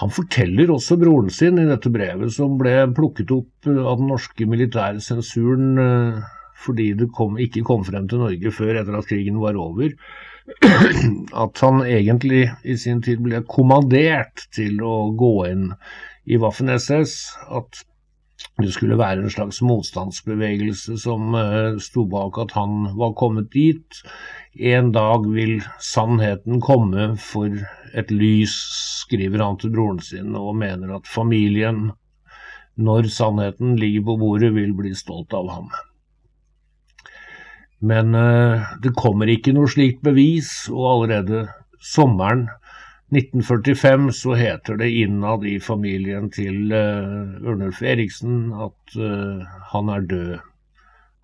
Han 0.01 0.11
forteller 0.13 0.71
også 0.71 0.97
broren 0.99 1.31
sin 1.33 1.59
i 1.61 1.67
dette 1.67 1.91
brevet, 1.93 2.31
som 2.33 2.55
ble 2.59 2.75
plukket 2.95 3.31
opp 3.35 3.71
av 3.71 3.99
den 3.99 4.11
norske 4.11 4.47
militære 4.49 5.03
sensuren 5.03 5.79
uh, 5.79 6.21
fordi 6.61 6.91
det 6.97 7.09
kom, 7.15 7.39
ikke 7.41 7.63
kom 7.65 7.85
frem 7.85 8.07
til 8.09 8.21
Norge 8.21 8.53
før 8.53 8.81
etter 8.81 8.97
at 8.97 9.09
krigen 9.09 9.39
var 9.41 9.57
over, 9.59 9.93
at 11.43 11.61
han 11.63 11.83
egentlig 11.85 12.43
i 12.63 12.77
sin 12.79 13.01
tid 13.05 13.21
ble 13.23 13.43
kommandert 13.49 14.45
til 14.55 14.81
å 14.85 15.11
gå 15.17 15.33
inn 15.49 15.69
i 16.29 16.39
Waffen-SS. 16.41 17.15
At 17.49 17.83
det 18.61 18.73
skulle 18.75 18.97
være 18.99 19.23
en 19.23 19.33
slags 19.33 19.61
motstandsbevegelse 19.65 20.97
som 21.01 21.35
uh, 21.35 21.77
sto 21.81 22.05
bak 22.09 22.37
at 22.41 22.55
han 22.57 22.91
var 22.99 23.15
kommet 23.17 23.51
dit. 23.53 24.01
En 24.55 24.91
dag 24.95 25.25
vil 25.31 25.61
sannheten 25.79 26.61
komme 26.61 27.15
for 27.21 27.49
et 27.97 28.11
lys, 28.11 28.53
skriver 29.03 29.43
han 29.43 29.57
til 29.61 29.73
broren 29.73 30.01
sin, 30.03 30.35
og 30.35 30.57
mener 30.59 30.95
at 30.97 31.09
familien, 31.09 31.91
når 32.77 33.09
sannheten 33.11 33.75
ligger 33.79 34.05
på 34.09 34.17
bordet, 34.21 34.53
vil 34.55 34.75
bli 34.77 34.93
stolt 34.95 35.33
av 35.37 35.49
ham. 35.51 35.71
Men 37.81 38.13
uh, 38.13 38.73
det 38.83 38.93
kommer 38.97 39.31
ikke 39.31 39.55
noe 39.57 39.71
slikt 39.71 40.03
bevis, 40.05 40.69
og 40.69 40.87
allerede 40.95 41.47
sommeren 41.81 42.45
1945 43.11 44.11
så 44.15 44.35
heter 44.39 44.79
det 44.79 44.91
innad 45.03 45.43
i 45.47 45.57
familien 45.59 46.29
til 46.31 46.71
uh, 46.71 47.35
Ørnulf 47.43 47.81
Eriksen 47.83 48.53
at 48.55 48.95
uh, 48.95 49.43
han 49.73 49.91
er 49.91 50.07
død. 50.13 50.33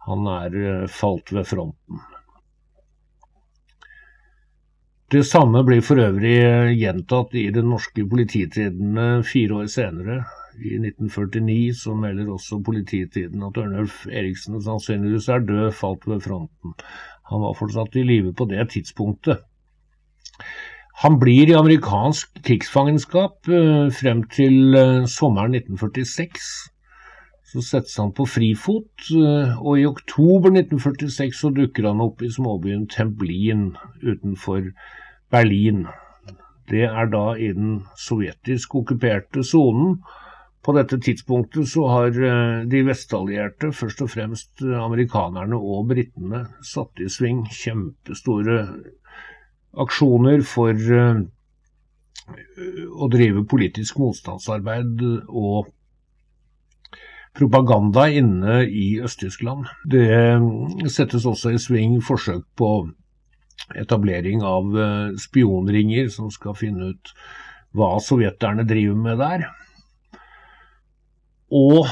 Han 0.08 0.28
er 0.32 0.88
falt 0.88 1.34
ved 1.36 1.48
fronten. 1.48 2.04
Det 5.12 5.24
samme 5.24 5.62
blir 5.64 5.80
for 5.88 6.00
øvrig 6.04 6.36
gjentatt 6.76 7.36
i 7.40 7.46
den 7.56 7.70
norske 7.72 8.04
polititidene 8.12 9.24
fire 9.24 9.62
år 9.62 9.70
senere, 9.72 10.18
i 10.58 10.74
1949 10.82 11.76
så 11.80 11.94
melder 11.96 12.32
også 12.34 12.60
polititiden 12.66 13.44
at 13.46 13.58
Ørnulf 13.62 14.06
Eriksen 14.10 14.58
sannsynligvis 14.64 15.30
er 15.30 15.46
død, 15.46 15.72
falt 15.80 16.08
ved 16.10 16.24
fronten. 16.26 16.74
Han 17.30 17.44
var 17.44 17.56
fortsatt 17.60 17.96
i 17.96 18.04
live 18.08 18.34
på 18.34 18.48
det 18.50 18.70
tidspunktet. 18.74 19.44
Han 21.04 21.20
blir 21.22 21.46
i 21.46 21.54
amerikansk 21.54 22.40
krigsfangenskap 22.42 23.46
eh, 23.54 23.90
frem 23.94 24.24
til 24.34 24.74
eh, 24.74 25.04
sommeren 25.06 25.54
1946. 25.54 26.48
Så 27.52 27.62
settes 27.62 28.00
han 28.02 28.16
på 28.18 28.26
frifot, 28.26 29.12
eh, 29.14 29.54
og 29.62 29.78
i 29.78 29.86
oktober 29.86 30.50
1946 30.56 31.38
så 31.44 31.54
dukker 31.54 31.86
han 31.86 32.02
opp 32.02 32.26
i 32.26 32.32
småbyen 32.34 32.88
Templin 32.90 33.70
utenfor 34.02 34.72
Berlin. 35.30 35.86
Det 36.68 36.90
er 36.90 37.14
da 37.14 37.26
i 37.38 37.54
den 37.54 37.84
sovjetisk 38.08 38.80
okkuperte 38.82 39.46
sonen, 39.46 40.00
på 40.66 40.74
dette 40.76 40.98
tidspunktet 41.00 41.70
så 41.70 41.86
har 41.88 42.10
de 42.68 42.80
vestallierte, 42.84 43.70
først 43.72 44.02
og 44.04 44.10
fremst 44.12 44.66
amerikanerne 44.66 45.56
og 45.56 45.94
britene, 45.94 46.42
satt 46.66 47.00
i 47.00 47.08
sving 47.08 47.46
kjempestore 47.54 48.58
aksjoner 49.74 50.44
for 50.48 50.74
eh, 50.74 51.24
å 52.94 53.10
drive 53.12 53.46
politisk 53.50 54.00
motstandsarbeid 54.02 55.02
og 55.28 55.72
propaganda 57.38 58.08
inne 58.10 58.64
i 58.66 58.98
Øst-Tyskland. 59.06 59.68
Det 59.86 60.10
settes 60.90 61.28
også 61.30 61.54
i 61.54 61.62
sving 61.62 62.00
forsøk 62.04 62.44
på 62.58 62.72
etablering 63.78 64.42
av 64.48 64.74
spionringer 65.22 66.10
som 66.10 66.32
skal 66.34 66.58
finne 66.58 66.92
ut 66.96 67.14
hva 67.78 67.94
sovjeterne 68.02 68.66
driver 68.68 68.98
med 69.06 69.22
der. 69.22 69.46
Og 71.54 71.86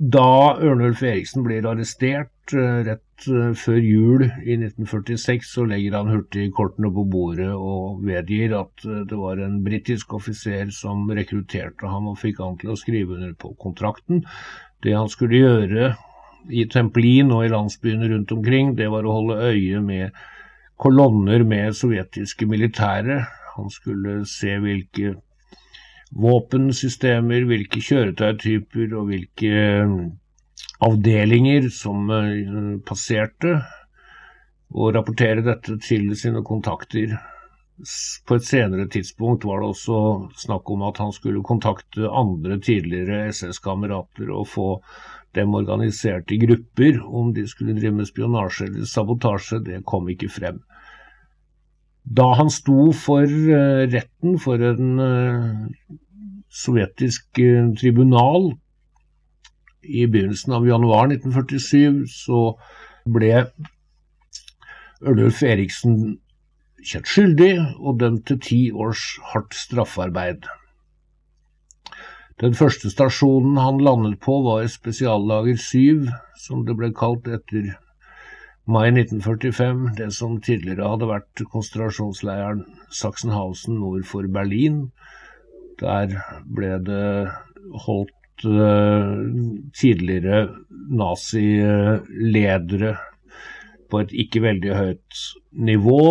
da 0.00 0.56
Ørnulf 0.56 1.02
Eriksen 1.04 1.44
blir 1.44 1.66
arrestert 1.68 2.54
eh, 2.56 2.78
rett 2.86 3.26
eh, 3.28 3.50
før 3.52 3.80
jul 3.84 4.22
i 4.24 4.56
1946, 4.56 5.50
så 5.52 5.66
legger 5.68 5.98
han 5.98 6.08
hurtig 6.08 6.46
kortene 6.56 6.88
på 6.96 7.04
bordet 7.12 7.50
og 7.52 8.00
vedgir 8.08 8.54
at 8.56 8.86
eh, 8.88 9.02
det 9.10 9.18
var 9.20 9.42
en 9.44 9.58
britisk 9.66 10.14
offiser 10.16 10.72
som 10.72 11.04
rekrutterte 11.12 11.92
ham 11.92 12.08
og 12.08 12.16
fikk 12.22 12.40
han 12.40 12.56
til 12.62 12.72
å 12.72 12.78
skrive 12.80 13.18
under 13.18 13.36
på 13.36 13.52
kontrakten. 13.60 14.24
Det 14.80 14.96
han 14.96 15.12
skulle 15.12 15.42
gjøre 15.44 15.92
i 16.48 16.64
Templin 16.72 17.34
og 17.36 17.44
i 17.44 17.52
landsbyene 17.52 18.08
rundt 18.14 18.32
omkring, 18.32 18.72
det 18.80 18.88
var 18.88 19.04
å 19.04 19.18
holde 19.18 19.52
øye 19.52 19.84
med 19.84 20.16
kolonner 20.80 21.44
med 21.44 21.76
sovjetiske 21.76 22.48
militære. 22.48 23.20
Han 23.58 23.68
skulle 23.68 24.22
se 24.24 24.56
hvilke 24.64 25.18
våpensystemer, 26.10 27.44
hvilke 27.46 27.82
kjøretøytyper 27.84 28.96
og 28.98 29.10
hvilke 29.10 29.50
eh, 29.50 29.92
avdelinger 30.82 31.68
som 31.74 32.10
eh, 32.14 32.80
passerte, 32.86 33.60
og 34.70 34.94
rapportere 34.94 35.42
dette 35.42 35.76
til 35.82 36.10
sine 36.18 36.42
kontakter. 36.46 37.16
På 38.28 38.36
et 38.36 38.44
senere 38.44 38.86
tidspunkt 38.92 39.46
var 39.48 39.62
det 39.62 39.70
også 39.70 39.96
snakk 40.38 40.68
om 40.70 40.84
at 40.86 41.00
han 41.00 41.14
skulle 41.16 41.42
kontakte 41.42 42.10
andre 42.10 42.60
tidligere 42.60 43.32
SS-kamerater 43.32 44.30
og 44.30 44.46
få 44.46 44.68
dem 45.34 45.54
organisert 45.54 46.30
i 46.30 46.38
grupper. 46.42 47.00
Om 47.02 47.32
de 47.34 47.46
skulle 47.48 47.74
drive 47.78 47.96
med 47.96 48.10
spionasje 48.10 48.68
eller 48.68 48.86
sabotasje, 48.86 49.62
det 49.64 49.82
kom 49.88 50.10
ikke 50.12 50.30
frem. 50.30 50.60
Da 52.04 52.30
han 52.38 52.50
sto 52.50 52.90
for 52.96 53.26
uh, 53.26 53.86
retten 53.90 54.38
for 54.40 54.62
en 54.70 55.00
uh, 55.00 55.98
sovjetisk 56.50 57.40
uh, 57.42 57.70
tribunal 57.78 58.52
i 59.82 60.06
begynnelsen 60.06 60.56
av 60.56 60.66
januar 60.68 61.10
1947, 61.12 62.06
så 62.08 62.54
ble 63.08 63.44
Ørnulf 65.00 65.42
Eriksen 65.42 66.18
kjent 66.84 67.08
skyldig 67.08 67.52
og 67.78 68.00
dømt 68.00 68.26
til 68.28 68.40
ti 68.44 68.60
års 68.72 69.04
hardt 69.32 69.56
straffarbeid. 69.56 70.48
Den 72.40 72.56
første 72.56 72.88
stasjonen 72.92 73.58
han 73.60 73.80
landet 73.84 74.20
på, 74.24 74.38
var 74.46 74.64
Spesiallager 74.72 75.56
7, 75.60 76.08
som 76.40 76.64
det 76.64 76.76
ble 76.78 76.88
kalt 76.96 77.28
etter 77.28 77.74
mai 78.70 78.92
1945, 78.92 79.96
det 79.98 80.12
som 80.14 80.36
tidligere 80.42 80.88
hadde 80.92 81.08
vært 81.10 81.42
konsentrasjonsleiren 81.52 82.64
Sachsenhausen 82.94 83.80
nord 83.82 84.04
for 84.08 84.22
Berlin. 84.30 84.76
Der 85.80 86.06
ble 86.46 86.78
det 86.86 87.28
holdt 87.84 88.44
uh, 88.46 89.16
tidligere 89.76 90.48
naziledere 90.90 92.96
på 93.90 94.00
et 94.04 94.12
ikke 94.22 94.40
veldig 94.44 94.72
høyt 94.76 95.12
nivå, 95.66 96.02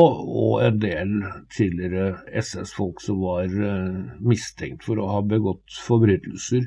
og 0.44 0.54
en 0.66 0.78
del 0.84 1.10
tidligere 1.56 2.08
SS-folk 2.44 2.98
som 3.04 3.18
var 3.24 3.48
uh, 3.48 3.90
mistenkt 4.20 4.84
for 4.88 4.96
å 5.00 5.12
ha 5.14 5.22
begått 5.24 5.70
forbrytelser. 5.86 6.64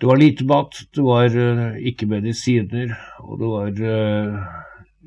Det 0.00 0.06
var 0.06 0.16
lite 0.16 0.44
mat, 0.48 0.76
det 0.96 1.02
var 1.04 1.34
uh, 1.36 1.76
ikke 1.76 2.06
medisiner, 2.08 2.94
og 3.20 3.40
det 3.40 3.48
var 3.52 3.80
uh, 3.84 4.38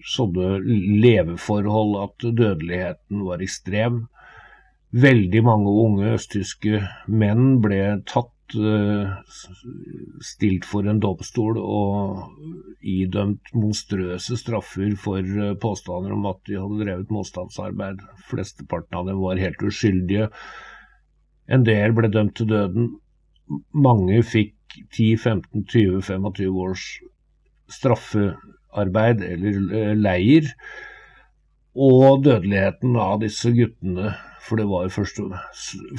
sånne 0.05 0.59
leveforhold 1.01 1.95
at 2.03 2.25
dødeligheten 2.37 3.23
var 3.25 3.41
ekstrem. 3.41 4.03
Veldig 4.93 5.41
mange 5.47 5.73
unge 5.81 6.13
østtyske 6.13 6.83
menn 7.09 7.57
ble 7.65 7.81
tatt, 8.05 8.29
uh, 8.53 9.17
stilt 10.21 10.69
for 10.69 10.85
en 10.85 11.01
domstol 11.01 11.57
og 11.57 12.85
idømt 12.85 13.49
monstrøse 13.57 14.37
straffer 14.37 14.93
for 14.93 15.57
påstander 15.63 16.13
om 16.13 16.29
at 16.29 16.45
de 16.45 16.61
hadde 16.61 16.83
drevet 16.85 17.17
motstandsarbeid. 17.17 18.05
Flesteparten 18.29 19.01
av 19.01 19.09
dem 19.09 19.25
var 19.25 19.41
helt 19.41 19.65
uskyldige. 19.65 20.29
En 21.49 21.65
del 21.65 21.97
ble 21.97 22.13
dømt 22.13 22.37
til 22.37 22.53
døden. 22.53 22.91
Mange 23.73 24.21
fikk 24.21 24.53
10-15-20-25 24.95 26.61
års 26.65 26.87
straffearbeid 27.71 29.23
eller 29.25 29.61
eh, 29.73 29.93
leir. 29.97 30.49
Og 31.73 32.23
dødeligheten 32.25 32.97
av 33.01 33.21
disse 33.23 33.49
guttene, 33.55 34.13
for 34.43 34.61
det 34.61 34.67
var 34.69 34.91
først 34.93 35.21
og, 35.23 35.37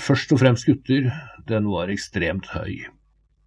først 0.00 0.34
og 0.34 0.42
fremst 0.44 0.68
gutter, 0.68 1.08
den 1.48 1.66
var 1.72 1.90
ekstremt 1.90 2.52
høy. 2.54 2.84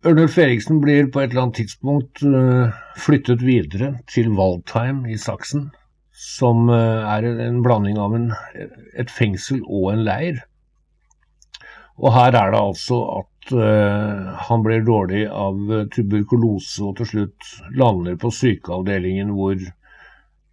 Ørnulf 0.05 0.37
Eriksen 0.37 0.81
blir 0.83 1.07
på 1.11 1.23
et 1.23 1.31
eller 1.31 1.47
annet 1.47 1.61
tidspunkt 1.63 2.21
eh, 2.23 2.75
flyttet 3.01 3.41
videre 3.45 3.95
til 4.11 4.29
Waldheim 4.37 5.05
i 5.09 5.17
Saksen, 5.19 5.71
som 6.11 6.69
eh, 6.69 7.07
er 7.15 7.25
en 7.47 7.63
blanding 7.65 7.97
av 8.01 8.13
en, 8.15 8.29
et 8.93 9.09
fengsel 9.11 9.63
og 9.65 9.93
en 9.93 10.03
leir. 10.05 10.43
Og 11.97 12.13
her 12.13 12.35
er 12.37 12.53
det 12.53 12.61
altså 12.61 13.01
at 13.17 13.36
han 13.51 14.63
blir 14.63 14.81
dårlig 14.85 15.23
av 15.31 15.57
tuberkulose 15.93 16.83
og 16.83 16.97
til 16.99 17.09
slutt 17.11 17.51
lander 17.79 18.17
på 18.19 18.31
sykeavdelingen 18.33 19.31
hvor 19.37 19.55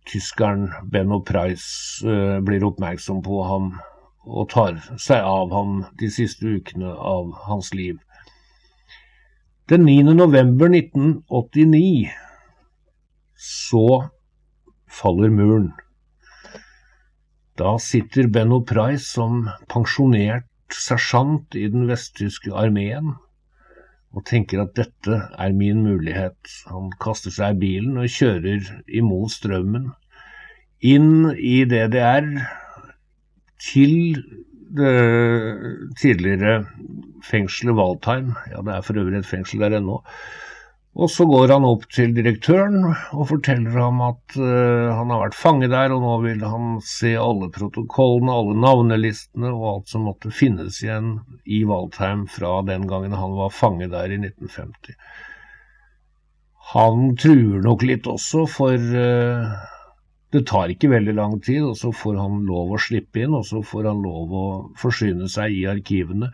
tyskeren 0.05 0.69
Benno 0.93 1.21
Price 1.25 2.07
uh, 2.07 2.41
blir 2.45 2.65
oppmerksom 2.67 3.23
på 3.25 3.43
ham 3.49 3.73
og 4.25 4.49
tar 4.53 4.79
seg 5.01 5.25
av 5.25 5.53
ham 5.53 5.85
de 6.01 6.09
siste 6.13 6.49
ukene 6.49 6.93
av 6.93 7.33
hans 7.49 7.73
liv. 7.77 7.99
Den 9.69 9.85
9. 9.89 10.15
november 10.17 10.73
1989 10.73 12.09
så 13.37 13.87
faller 14.89 15.33
muren. 15.33 15.73
Da 17.61 17.77
sitter 17.81 18.29
Benno 18.33 18.63
Price 18.65 19.05
som 19.13 19.45
pensjonert 19.73 20.49
sersjant 20.75 21.57
i 21.59 21.67
den 21.73 21.87
vesttyske 21.89 22.53
armeen 22.55 23.15
og 24.15 24.23
tenker 24.29 24.63
at 24.63 24.75
dette 24.79 25.19
er 25.39 25.55
min 25.57 25.83
mulighet. 25.87 26.51
Han 26.71 26.93
kaster 27.03 27.35
seg 27.35 27.57
i 27.57 27.63
bilen 27.65 27.99
og 27.99 28.11
kjører 28.15 28.69
imot 28.87 29.35
strømmen 29.35 29.91
inn 30.85 31.31
i 31.35 31.63
DDR 31.69 32.29
til 33.65 34.23
det 34.75 34.95
tidligere 36.01 36.65
fengselet 37.25 37.79
Waldheim. 37.79 38.35
Ja, 38.51 38.63
det 38.67 38.75
er 38.75 38.87
for 38.87 38.99
øvrig 38.99 39.21
et 39.21 39.29
fengsel 39.29 39.63
der 39.63 39.79
ennå. 39.79 40.01
Og 40.95 41.11
så 41.11 41.25
går 41.27 41.51
han 41.51 41.65
opp 41.67 41.89
til 41.91 42.13
direktøren 42.15 42.85
og 42.87 43.25
forteller 43.27 43.75
ham 43.83 43.99
at 44.07 44.37
uh, 44.39 44.95
han 44.95 45.11
har 45.11 45.25
vært 45.25 45.39
fange 45.39 45.69
der, 45.73 45.91
og 45.91 46.05
nå 46.05 46.13
vil 46.23 46.45
han 46.47 46.77
se 46.87 47.17
alle 47.19 47.49
protokollene, 47.55 48.31
alle 48.31 48.55
navnelistene 48.63 49.51
og 49.51 49.67
alt 49.73 49.91
som 49.91 50.07
måtte 50.07 50.31
finnes 50.31 50.79
igjen 50.85 51.17
i 51.51 51.65
Waldheim 51.67 52.29
fra 52.31 52.61
den 52.69 52.87
gangen 52.91 53.17
han 53.19 53.35
var 53.41 53.51
fange 53.51 53.91
der 53.91 54.15
i 54.15 54.21
1950. 54.23 54.95
Han 56.75 57.11
truer 57.21 57.65
nok 57.67 57.83
litt 57.85 58.07
også, 58.09 58.47
for 58.55 58.79
uh, 58.79 59.51
det 60.35 60.47
tar 60.47 60.71
ikke 60.71 60.95
veldig 60.95 61.19
lang 61.19 61.41
tid, 61.43 61.65
og 61.67 61.75
så 61.79 61.91
får 61.95 62.23
han 62.23 62.45
lov 62.47 62.75
å 62.75 62.85
slippe 62.87 63.27
inn, 63.27 63.35
og 63.35 63.43
så 63.51 63.67
får 63.67 63.91
han 63.91 64.07
lov 64.07 64.31
å 64.35 64.47
forsyne 64.79 65.27
seg 65.31 65.59
i 65.59 65.67
arkivene. 65.71 66.31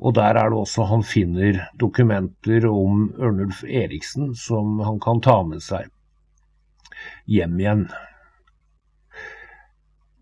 Og 0.00 0.14
der 0.16 0.38
er 0.40 0.48
det 0.50 0.58
også 0.58 0.86
han 0.88 1.02
finner 1.04 1.64
dokumenter 1.80 2.64
om 2.70 3.10
Ørnulf 3.20 3.64
Eriksen 3.64 4.34
som 4.34 4.80
han 4.84 5.00
kan 5.02 5.20
ta 5.24 5.42
med 5.44 5.60
seg 5.64 5.90
hjem 7.30 7.58
igjen. 7.60 7.84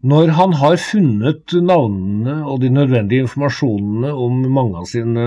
Når 0.09 0.31
han 0.39 0.53
har 0.61 0.77
funnet 0.79 1.53
navnene 1.59 2.37
og 2.47 2.61
de 2.63 2.69
nødvendige 2.71 3.25
informasjonene 3.25 4.13
om 4.15 4.45
mange 4.55 4.79
av 4.79 4.85
sine 4.87 5.25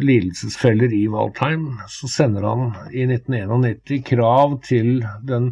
lidelsesfeller 0.00 0.94
i 0.96 1.02
Valtheim, 1.12 1.66
så 1.92 2.08
sender 2.08 2.46
han 2.48 2.70
i 2.96 3.04
1991 3.04 4.00
krav 4.08 4.56
til 4.64 5.04
den 5.28 5.50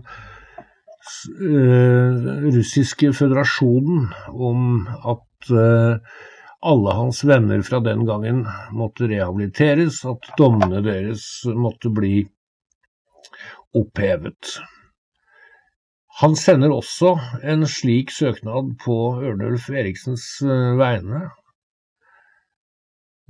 uh, 1.36 2.16
russiske 2.56 3.12
føderasjonen 3.12 4.08
om 4.32 4.88
at 5.12 5.52
uh, 5.52 6.00
alle 6.64 6.94
hans 6.96 7.20
venner 7.28 7.62
fra 7.66 7.80
den 7.84 8.06
gangen 8.08 8.44
måtte 8.72 9.08
rehabiliteres, 9.10 10.00
at 10.08 10.30
dommene 10.40 10.80
deres 10.84 11.26
måtte 11.52 11.92
bli 11.92 12.22
opphevet. 13.76 14.56
Han 16.20 16.36
sender 16.38 16.70
også 16.70 17.16
en 17.42 17.66
slik 17.66 18.12
søknad 18.14 18.76
på 18.84 18.96
Ørnulf 19.18 19.66
Eriksens 19.74 20.24
eh, 20.46 20.76
vegne. 20.78 21.24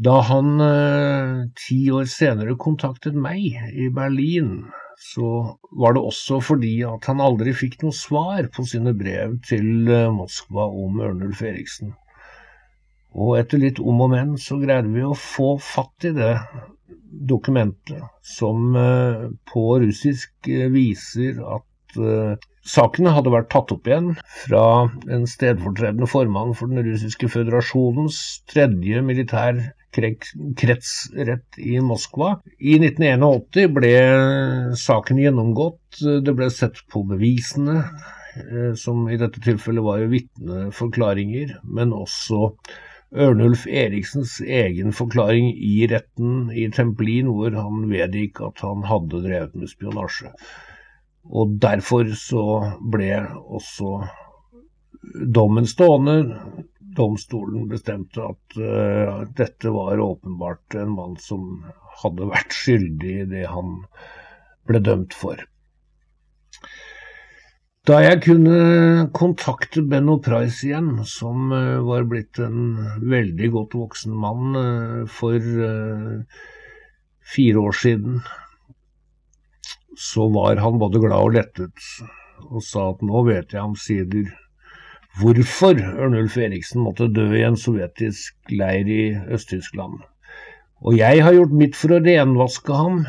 Da 0.05 0.19
han 0.29 0.61
eh, 0.61 1.45
ti 1.57 1.79
år 1.95 2.05
senere 2.13 2.59
kontaktet 2.61 3.17
meg 3.17 3.41
i 3.73 3.89
Berlin, 3.95 4.67
så 5.01 5.57
var 5.73 5.97
det 5.97 6.05
også 6.05 6.43
fordi 6.45 6.77
at 6.87 7.09
han 7.11 7.25
aldri 7.25 7.55
fikk 7.57 7.81
noe 7.83 7.97
svar 7.97 8.51
på 8.53 8.67
sine 8.69 8.93
brev 8.99 9.39
til 9.49 9.89
eh, 9.89 10.11
Moskva 10.13 10.69
om 10.69 11.01
Ørnulf 11.09 11.41
Eriksen. 11.47 11.97
Og 13.15 13.37
etter 13.39 13.63
litt 13.63 13.79
om 13.79 14.03
og 14.03 14.11
men 14.15 14.35
så 14.41 14.59
greide 14.63 14.91
vi 14.91 15.05
å 15.07 15.15
få 15.19 15.55
fatt 15.63 16.09
i 16.09 16.15
det 16.17 16.35
dokumentet, 17.15 18.03
som 18.27 18.75
eh, 18.77 19.29
på 19.51 19.63
russisk 19.83 20.51
eh, 20.51 20.67
viser 20.73 21.39
at 21.47 21.99
uh, 22.01 22.35
sakene 22.67 23.13
hadde 23.15 23.31
vært 23.31 23.53
tatt 23.53 23.71
opp 23.71 23.87
igjen 23.87 24.09
fra 24.43 24.65
en 25.15 25.29
stedfortredende 25.31 26.09
formann 26.11 26.57
for 26.59 26.73
den 26.73 26.83
russiske 26.83 27.29
føderasjonens 27.31 28.19
tredje 28.51 29.03
militær 29.07 29.61
kretsrett 29.95 31.61
i 31.63 31.79
Moskva. 31.87 32.33
I 32.59 32.81
1981 32.81 33.77
ble 33.77 33.93
saken 34.81 35.21
gjennomgått, 35.23 36.01
det 36.03 36.35
ble 36.35 36.49
sett 36.51 36.83
på 36.91 37.05
bevisene, 37.07 37.85
som 38.75 39.07
i 39.07 39.21
dette 39.21 39.39
tilfellet 39.45 39.87
var 39.87 40.03
jo 40.03 40.11
vitneforklaringer, 40.17 41.61
men 41.63 41.95
også 41.95 42.51
Ørnulf 43.15 43.69
Eriksens 43.71 44.41
egen 44.43 44.91
forklaring 44.97 45.53
i 45.55 45.87
retten 45.91 46.49
i 46.51 46.67
Templin, 46.75 47.29
hvor 47.31 47.55
han 47.55 47.87
vedgikk 47.91 48.41
at 48.43 48.63
han 48.65 48.83
hadde 48.89 49.23
drevet 49.23 49.55
med 49.55 49.71
spionasje. 49.71 50.33
Og 51.31 51.55
derfor 51.63 52.11
så 52.19 52.45
ble 52.93 53.23
også 53.45 53.93
dommen 55.39 55.67
stående. 55.71 56.19
Domstolen 56.95 57.69
bestemte 57.71 58.23
at 58.23 58.59
uh, 58.59 59.23
dette 59.39 59.71
var 59.75 60.03
åpenbart 60.03 60.77
en 60.79 60.93
mann 60.99 61.17
som 61.23 61.65
hadde 62.03 62.29
vært 62.31 62.55
skyldig 62.55 63.17
i 63.23 63.31
det 63.31 63.47
han 63.51 63.81
ble 64.69 64.83
dømt 64.83 65.15
for. 65.17 65.39
Da 67.85 67.99
jeg 68.01 68.23
kunne 68.25 69.09
kontakte 69.13 69.83
Benno 69.85 70.15
Price 70.25 70.65
igjen, 70.65 71.03
som 71.05 71.51
eh, 71.53 71.83
var 71.85 72.07
blitt 72.09 72.39
en 72.41 72.79
veldig 73.05 73.51
godt 73.53 73.75
voksen 73.77 74.15
mann 74.23 74.57
eh, 74.57 75.03
for 75.13 75.37
eh, 75.37 76.39
fire 77.35 77.61
år 77.61 77.77
siden, 77.77 78.23
så 80.01 80.31
var 80.33 80.63
han 80.65 80.81
både 80.81 81.03
glad 81.03 81.27
og 81.27 81.37
lettet, 81.37 81.85
og 82.49 82.65
sa 82.65 82.87
at 82.95 83.05
nå 83.05 83.21
vet 83.29 83.53
jeg 83.53 83.69
omsider 83.69 84.33
hvorfor 85.21 85.77
Ørnulf 85.77 86.39
Eriksen 86.41 86.87
måtte 86.87 87.11
dø 87.13 87.27
i 87.37 87.45
en 87.45 87.61
sovjetisk 87.61 88.49
leir 88.49 88.89
i 88.89 89.03
Øst-Tyskland. 89.29 90.01
Og 90.81 90.97
jeg 90.97 91.21
har 91.21 91.37
gjort 91.37 91.53
mitt 91.53 91.77
for 91.77 91.99
å 91.99 92.01
renvaske 92.09 92.81
ham, 92.81 93.05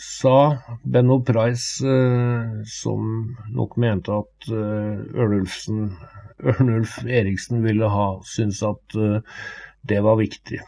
sa 0.00 0.56
Benno 0.82 1.20
Price, 1.20 1.84
eh, 1.84 2.64
som 2.64 3.36
nok 3.52 3.76
mente 3.76 4.12
at 4.16 4.48
eh, 4.48 4.96
Ørnulfsen, 5.20 5.90
Ørnulf 6.40 7.02
Eriksen 7.04 7.60
ville 7.66 7.88
ha 7.92 8.06
syntes 8.24 8.62
at 8.64 8.96
eh, 8.96 9.20
det 9.84 10.00
var 10.06 10.16
viktig. 10.20 10.60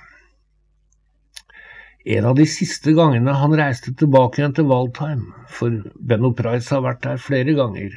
En 2.13 2.27
av 2.29 2.37
de 2.37 2.45
siste 2.51 2.93
gangene 2.99 3.33
han 3.39 3.57
reiste 3.57 3.95
tilbake 3.97 4.41
igjen 4.41 4.57
til 4.59 4.69
Waldheim, 4.69 5.29
for 5.49 5.81
Benno 5.97 6.33
Price 6.37 6.75
har 6.75 6.85
vært 6.85 7.05
der 7.07 7.23
flere 7.23 7.55
ganger, 7.57 7.95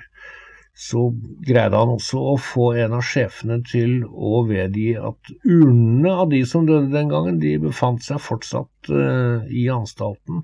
så 0.76 1.10
greide 1.48 1.80
han 1.80 1.94
også 1.96 2.22
å 2.32 2.38
få 2.40 2.70
en 2.84 2.96
av 2.98 3.04
sjefene 3.08 3.62
til 3.68 4.04
å 4.06 4.44
vedgi 4.48 4.94
at 5.00 5.32
urnene 5.44 6.12
av 6.12 6.32
de 6.32 6.44
som 6.48 6.68
døde 6.68 6.92
den 6.94 7.12
gangen, 7.12 7.40
de 7.44 7.56
befant 7.64 8.04
seg 8.04 8.20
fortsatt 8.22 8.92
uh, 8.92 9.48
i 9.48 9.70
anstalten. 9.72 10.44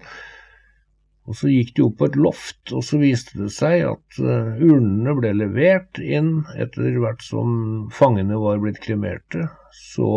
Og 1.30 1.38
Så 1.38 1.52
gikk 1.52 1.76
de 1.78 1.84
opp 1.86 2.00
på 2.00 2.08
et 2.10 2.18
loft, 2.18 2.72
og 2.74 2.82
så 2.84 2.98
viste 3.02 3.38
det 3.38 3.52
seg 3.54 3.84
at 3.86 4.18
uh, 4.20 4.58
urnene 4.58 5.14
ble 5.20 5.36
levert 5.38 6.00
inn 6.02 6.32
etter 6.58 6.98
hvert 6.98 7.22
som 7.22 7.52
fangene 7.94 8.40
var 8.42 8.62
blitt 8.64 8.82
kremerte. 8.82 9.46
Så 9.72 10.10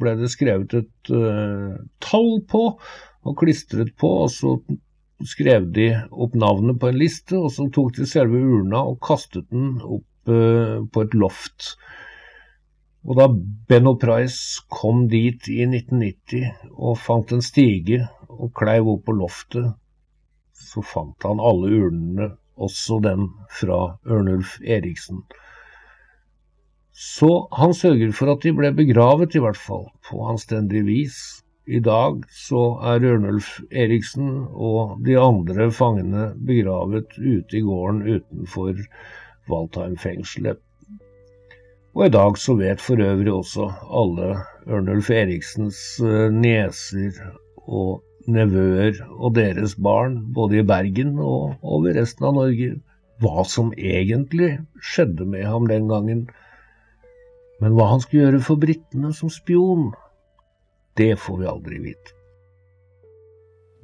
ble 0.00 0.16
det 0.18 0.30
skrevet 0.32 0.74
et 0.80 1.12
uh, 1.12 1.76
tall 2.02 2.38
på 2.48 2.64
og 3.28 3.36
klistret 3.38 3.92
på, 4.00 4.10
og 4.24 4.32
så 4.32 4.56
skrev 5.28 5.68
de 5.76 5.90
opp 6.10 6.36
navnet 6.38 6.78
på 6.80 6.88
en 6.88 7.00
liste, 7.00 7.36
og 7.36 7.52
så 7.52 7.68
tok 7.74 7.98
de 7.98 8.08
selve 8.08 8.40
urna 8.40 8.86
og 8.88 9.02
kastet 9.04 9.50
den 9.52 9.76
opp 9.84 10.32
uh, 10.32 10.80
på 10.88 11.04
et 11.04 11.16
loft. 11.18 11.74
Og 13.04 13.20
da 13.20 13.28
Benno 13.68 13.94
Price 14.00 14.64
kom 14.72 15.06
dit 15.12 15.44
i 15.52 15.60
1990 15.68 16.72
og 16.74 16.98
fant 17.00 17.36
en 17.36 17.44
stige 17.44 18.06
og 18.28 18.50
kleiv 18.56 18.88
opp 18.94 19.04
på 19.06 19.14
loftet, 19.16 19.76
så 20.68 20.84
fant 20.84 21.26
han 21.26 21.40
alle 21.40 21.72
urnene, 21.72 22.32
også 22.58 22.98
den 23.04 23.28
fra 23.60 23.80
Ørnulf 24.06 24.58
Eriksen. 24.66 25.22
Så 26.98 27.46
han 27.54 27.74
sørger 27.74 28.12
for 28.12 28.32
at 28.32 28.42
de 28.42 28.52
ble 28.56 28.72
begravet, 28.74 29.36
i 29.38 29.42
hvert 29.42 29.60
fall, 29.60 29.86
på 30.08 30.24
anstendig 30.32 30.82
vis. 30.88 31.18
I 31.68 31.78
dag 31.84 32.24
så 32.32 32.62
er 32.90 33.04
Ørnulf 33.06 33.58
Eriksen 33.70 34.32
og 34.48 34.98
de 35.06 35.14
andre 35.20 35.68
fangene 35.70 36.32
begravet 36.48 37.14
ute 37.20 37.60
i 37.60 37.62
gården 37.62 38.02
utenfor 38.08 38.80
Valtheim-fengselet. 39.52 40.58
Og 41.94 42.06
i 42.06 42.12
dag 42.14 42.38
så 42.38 42.56
vet 42.58 42.82
for 42.82 43.00
øvrig 43.04 43.32
også 43.32 43.68
alle 44.00 44.34
Ørnulf 44.66 45.10
Eriksens 45.10 45.78
eh, 46.02 46.28
nieser 46.34 47.14
og 47.66 48.02
nevøer 48.28 48.98
og 49.16 49.34
deres 49.38 49.74
barn, 49.80 50.20
både 50.34 50.60
i 50.60 50.66
Bergen 50.66 51.16
og 51.18 51.56
over 51.62 51.96
resten 51.96 52.28
av 52.28 52.36
Norge, 52.36 52.74
hva 53.22 53.44
som 53.48 53.72
egentlig 53.74 54.58
skjedde 54.84 55.26
med 55.26 55.46
ham 55.48 55.66
den 55.70 55.88
gangen. 55.90 56.26
Men 57.58 57.74
hva 57.74 57.88
han 57.94 58.04
skulle 58.04 58.28
gjøre 58.28 58.44
for 58.44 58.60
britene 58.60 59.10
som 59.16 59.32
spion, 59.32 59.90
det 60.98 61.16
får 61.18 61.42
vi 61.42 61.50
aldri 61.50 61.82
vite. 61.88 62.17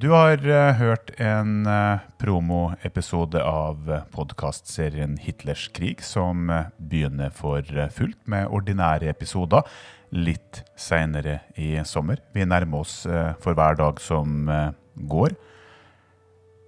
Du 0.03 0.09
har 0.11 0.41
uh, 0.43 0.73
hørt 0.75 1.13
en 1.23 1.69
uh, 1.71 2.03
promoepisode 2.19 3.39
av 3.39 3.85
uh, 3.87 4.01
podkastserien 4.11 5.13
Hitlers 5.23 5.69
krig, 5.71 6.01
som 6.03 6.49
begynner 6.83 7.31
for 7.31 7.63
fullt 7.95 8.19
med 8.27 8.51
ordinære 8.51 9.13
episoder 9.13 9.63
litt 10.11 10.65
seinere 10.75 11.45
i 11.55 11.77
sommer. 11.87 12.19
Vi 12.35 12.43
nærmer 12.43 12.83
oss 12.83 13.05
for 13.43 13.55
hver 13.55 13.79
dag 13.79 14.03
som 14.03 14.51
går. 14.95 15.35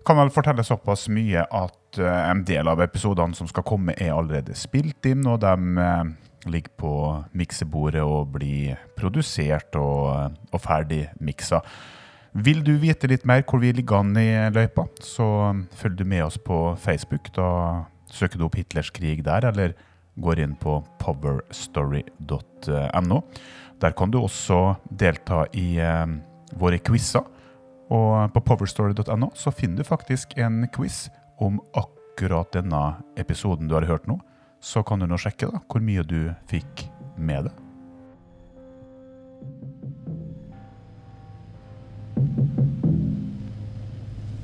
Kan 0.06 0.18
vel 0.18 0.32
fortelle 0.34 0.66
såpass 0.66 1.06
mye 1.10 1.44
at 1.44 2.00
en 2.02 2.42
del 2.46 2.66
av 2.66 2.82
episodene 2.82 3.38
som 3.38 3.46
skal 3.50 3.66
komme, 3.66 3.94
er 3.94 4.14
allerede 4.14 4.54
spilt 4.58 5.06
inn, 5.06 5.22
og 5.30 5.44
de 5.44 5.86
ligger 6.50 6.74
på 6.78 6.94
miksebordet 7.38 8.02
og 8.02 8.34
blir 8.34 8.82
produsert 8.98 9.78
og, 9.78 10.34
og 10.50 10.62
ferdig 10.66 11.04
miksa. 11.22 11.62
Vil 12.36 12.58
du 12.60 12.74
vite 12.76 13.08
litt 13.08 13.22
mer 13.24 13.40
hvor 13.48 13.62
vi 13.62 13.70
ligger 13.72 14.02
an 14.02 14.16
i 14.20 14.28
løypa, 14.52 14.82
så 15.00 15.56
følg 15.78 15.96
du 15.96 16.04
med 16.04 16.26
oss 16.26 16.36
på 16.36 16.76
Facebook. 16.76 17.30
Da 17.32 17.84
søker 18.12 18.38
du 18.38 18.44
opp 18.44 18.58
Hitlers 18.58 18.90
krig 18.92 19.24
der, 19.24 19.46
eller 19.48 19.72
går 20.20 20.42
inn 20.44 20.52
på 20.60 20.84
powerstory.no. 21.00 23.22
Der 23.80 23.92
kan 23.96 24.12
du 24.12 24.18
også 24.20 24.76
delta 24.90 25.46
i 25.56 25.80
eh, 25.80 26.06
våre 26.60 26.78
quizer. 26.84 27.24
Og 27.88 28.28
på 28.34 28.40
powerstory.no 28.50 29.30
så 29.38 29.50
finner 29.54 29.80
du 29.80 29.88
faktisk 29.88 30.36
en 30.36 30.66
quiz 30.74 31.06
om 31.40 31.60
akkurat 31.72 32.52
denne 32.52 33.00
episoden 33.16 33.68
du 33.68 33.74
har 33.78 33.88
hørt 33.88 34.06
nå. 34.10 34.20
Så 34.60 34.82
kan 34.84 35.00
du 35.00 35.06
nå 35.08 35.16
sjekke 35.20 35.48
da, 35.52 35.58
hvor 35.70 35.80
mye 35.84 36.04
du 36.04 36.34
fikk 36.50 36.90
med 37.16 37.44
det. 37.48 37.65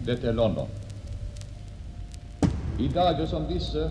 Dette 0.06 0.26
er 0.26 0.32
London. 0.32 0.68
I 2.78 2.88
dager 2.88 3.26
som 3.26 3.44
disse 3.46 3.90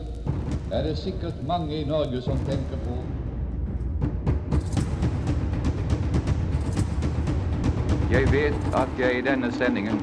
er 0.72 0.84
det 0.84 0.98
sikkert 0.98 1.38
mange 1.48 1.82
i 1.82 1.86
Norge 1.88 2.22
som 2.22 2.40
tenker 2.48 2.82
på 2.86 2.98
Jeg 8.12 8.28
vet 8.32 8.76
at 8.76 9.00
jeg 9.00 9.18
i 9.18 9.24
denne 9.24 9.52
sendingen 9.56 10.02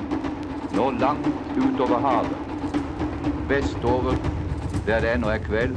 når 0.72 0.96
langt 1.00 1.28
utover 1.60 2.00
havet, 2.00 2.36
vestover 3.48 4.16
der 4.86 5.00
det 5.00 5.12
ennå 5.14 5.28
er 5.28 5.42
kveld, 5.44 5.76